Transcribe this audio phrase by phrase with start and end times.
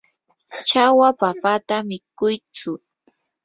[0.67, 2.71] chawa papata mikuytsu.